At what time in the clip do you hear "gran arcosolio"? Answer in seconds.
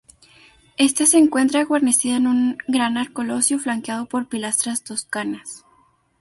2.67-3.59